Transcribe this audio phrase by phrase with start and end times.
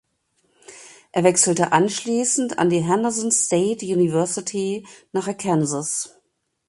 [1.11, 6.09] Er wechselte anschließend an die Henderson State University nach Arkansas.